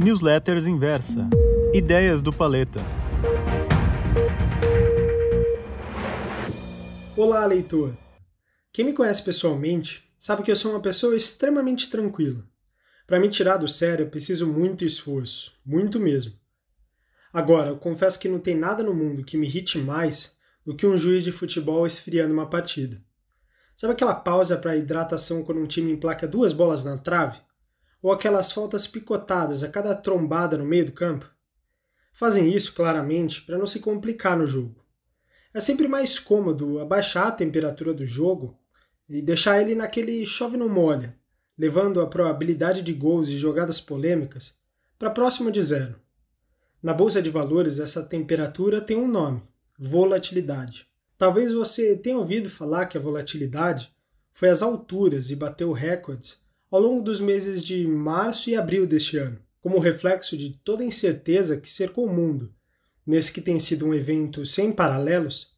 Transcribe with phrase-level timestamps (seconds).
[0.00, 1.28] Newsletters Inversa.
[1.74, 2.78] Ideias do Paleta.
[7.16, 7.96] Olá, leitor!
[8.72, 12.44] Quem me conhece pessoalmente sabe que eu sou uma pessoa extremamente tranquila.
[13.08, 16.34] Para me tirar do sério, eu preciso muito esforço, muito mesmo.
[17.32, 20.86] Agora, eu confesso que não tem nada no mundo que me irrite mais do que
[20.86, 23.02] um juiz de futebol esfriando uma partida.
[23.74, 27.47] Sabe aquela pausa para hidratação quando um time emplaca duas bolas na trave?
[28.00, 31.28] Ou aquelas faltas picotadas a cada trombada no meio do campo?
[32.12, 34.84] Fazem isso, claramente, para não se complicar no jogo.
[35.52, 38.58] É sempre mais cômodo abaixar a temperatura do jogo
[39.08, 41.16] e deixar ele naquele chove no molha,
[41.56, 44.54] levando a probabilidade de gols e jogadas polêmicas
[44.98, 45.96] para próximo de zero.
[46.80, 49.42] Na bolsa de valores, essa temperatura tem um nome:
[49.76, 50.86] volatilidade.
[51.16, 53.92] Talvez você tenha ouvido falar que a volatilidade
[54.30, 56.40] foi às alturas e bateu recordes
[56.70, 60.86] ao longo dos meses de março e abril deste ano, como reflexo de toda a
[60.86, 62.52] incerteza que cercou o mundo
[63.08, 65.56] nesse que tem sido um evento sem paralelos,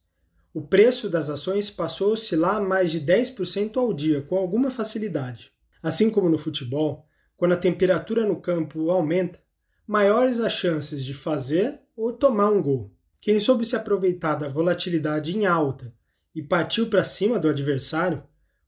[0.54, 5.50] o preço das ações passou a oscilar mais de 10% ao dia com alguma facilidade.
[5.82, 7.04] Assim como no futebol,
[7.36, 9.40] quando a temperatura no campo aumenta,
[9.84, 12.94] maiores as chances de fazer ou tomar um gol.
[13.20, 15.92] Quem soube se aproveitar da volatilidade em alta
[16.32, 18.22] e partiu para cima do adversário,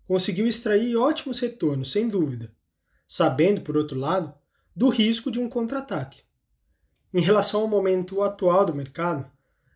[0.06, 2.52] conseguiu extrair ótimos retornos, sem dúvida,
[3.06, 4.34] sabendo, por outro lado,
[4.74, 6.22] do risco de um contra-ataque.
[7.12, 9.30] Em relação ao momento atual do mercado,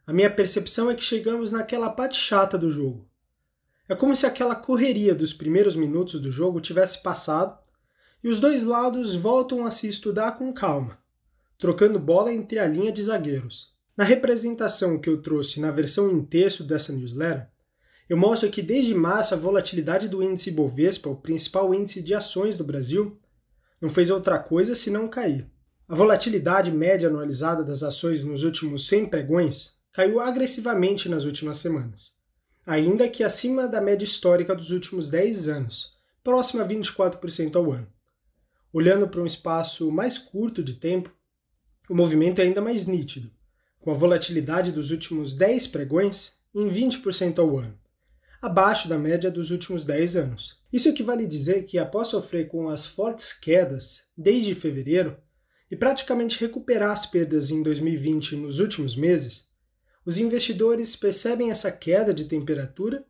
[0.07, 3.09] a minha percepção é que chegamos naquela parte chata do jogo.
[3.89, 7.59] É como se aquela correria dos primeiros minutos do jogo tivesse passado
[8.23, 10.99] e os dois lados voltam a se estudar com calma,
[11.59, 13.75] trocando bola entre a linha de zagueiros.
[13.97, 17.49] Na representação que eu trouxe na versão em texto dessa newsletter,
[18.09, 22.57] eu mostro que desde março a volatilidade do índice Bovespa, o principal índice de ações
[22.57, 23.19] do Brasil,
[23.81, 25.51] não fez outra coisa senão cair.
[25.89, 32.13] A volatilidade média anualizada das ações nos últimos 100 pregões caiu agressivamente nas últimas semanas,
[32.65, 37.87] ainda que acima da média histórica dos últimos 10 anos, próxima a 24% ao ano.
[38.73, 41.11] Olhando para um espaço mais curto de tempo,
[41.89, 43.31] o movimento é ainda mais nítido,
[43.81, 47.79] com a volatilidade dos últimos 10 pregões em 20% ao ano,
[48.47, 50.57] abaixo da média dos últimos 10 anos.
[50.73, 55.17] Isso equivale a dizer que, após sofrer com as fortes quedas desde fevereiro,
[55.69, 59.49] e praticamente recuperar as perdas em 2020 nos últimos meses,
[60.05, 63.05] os investidores percebem essa queda de temperatura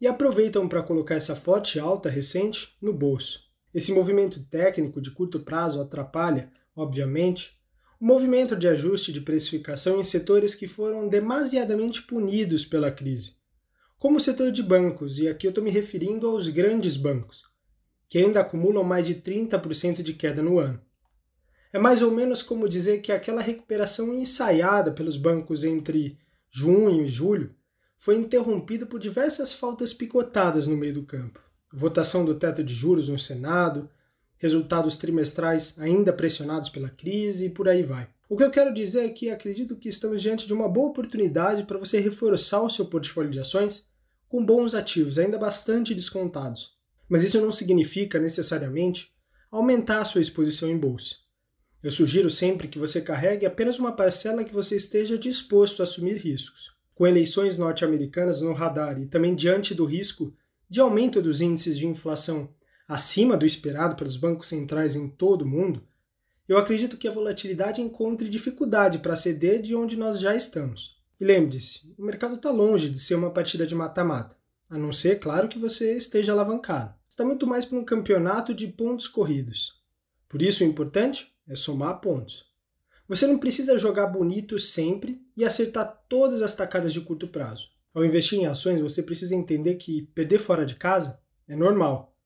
[0.00, 3.44] e aproveitam para colocar essa forte alta recente no bolso.
[3.72, 7.56] Esse movimento técnico de curto prazo atrapalha, obviamente,
[8.00, 13.36] o movimento de ajuste de precificação em setores que foram demasiadamente punidos pela crise,
[14.02, 17.44] como o setor de bancos, e aqui eu estou me referindo aos grandes bancos,
[18.08, 20.82] que ainda acumulam mais de 30% de queda no ano.
[21.72, 26.18] É mais ou menos como dizer que aquela recuperação ensaiada pelos bancos entre
[26.50, 27.54] junho e julho
[27.96, 31.40] foi interrompida por diversas faltas picotadas no meio do campo.
[31.72, 33.88] Votação do teto de juros no Senado,
[34.36, 38.08] resultados trimestrais ainda pressionados pela crise e por aí vai.
[38.28, 41.62] O que eu quero dizer é que acredito que estamos diante de uma boa oportunidade
[41.62, 43.91] para você reforçar o seu portfólio de ações
[44.32, 46.70] com bons ativos, ainda bastante descontados.
[47.06, 49.12] Mas isso não significa necessariamente
[49.50, 51.16] aumentar a sua exposição em bolsa.
[51.82, 56.16] Eu sugiro sempre que você carregue apenas uma parcela que você esteja disposto a assumir
[56.16, 56.72] riscos.
[56.94, 60.34] Com eleições norte-americanas no radar e também diante do risco
[60.66, 62.48] de aumento dos índices de inflação
[62.88, 65.86] acima do esperado pelos bancos centrais em todo o mundo,
[66.48, 71.01] eu acredito que a volatilidade encontre dificuldade para ceder de onde nós já estamos.
[71.22, 74.36] E lembre-se, o mercado está longe de ser uma partida de mata-mata,
[74.68, 76.96] a não ser, claro, que você esteja alavancado.
[77.08, 79.80] Está muito mais para um campeonato de pontos corridos.
[80.28, 82.50] Por isso, o importante é somar pontos.
[83.06, 87.68] Você não precisa jogar bonito sempre e acertar todas as tacadas de curto prazo.
[87.94, 92.16] Ao investir em ações, você precisa entender que perder fora de casa é normal.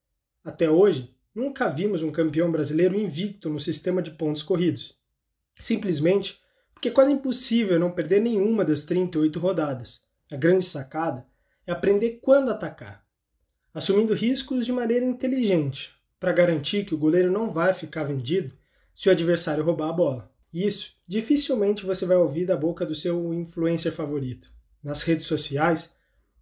[0.43, 4.97] Até hoje, nunca vimos um campeão brasileiro invicto no sistema de pontos corridos.
[5.59, 6.41] Simplesmente
[6.77, 10.01] porque é quase impossível não perder nenhuma das 38 rodadas.
[10.31, 11.25] A grande sacada
[11.65, 13.03] é aprender quando atacar,
[13.73, 18.53] assumindo riscos de maneira inteligente, para garantir que o goleiro não vai ficar vendido
[18.93, 20.31] se o adversário roubar a bola.
[20.53, 24.53] Isso dificilmente você vai ouvir da boca do seu influencer favorito.
[24.83, 25.91] Nas redes sociais,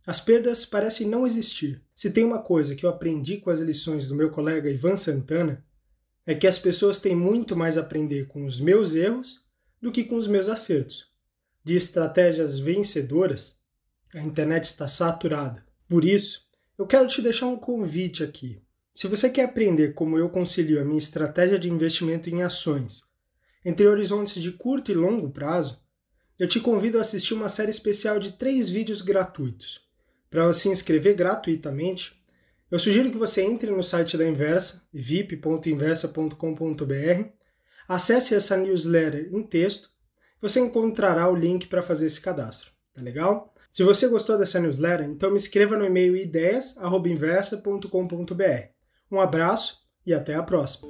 [0.05, 1.81] as perdas parecem não existir.
[1.95, 5.63] Se tem uma coisa que eu aprendi com as lições do meu colega Ivan Santana,
[6.25, 9.44] é que as pessoas têm muito mais a aprender com os meus erros
[9.85, 11.05] do que com os meus acertos.
[11.63, 13.55] De estratégias vencedoras,
[14.15, 15.63] a internet está saturada.
[15.87, 16.43] Por isso,
[16.75, 18.59] eu quero te deixar um convite aqui.
[18.91, 23.03] Se você quer aprender como eu concilio a minha estratégia de investimento em ações
[23.63, 25.79] entre horizontes de curto e longo prazo,
[26.39, 29.85] eu te convido a assistir uma série especial de três vídeos gratuitos.
[30.31, 32.19] Para se inscrever gratuitamente,
[32.71, 37.34] eu sugiro que você entre no site da Inversa, vip.inversa.com.br,
[37.87, 39.89] acesse essa newsletter em texto,
[40.41, 42.69] você encontrará o link para fazer esse cadastro.
[42.93, 43.53] Tá legal?
[43.71, 48.69] Se você gostou dessa newsletter, então me escreva no e-mail ideias@inversa.com.br.
[49.11, 50.87] Um abraço e até a próxima.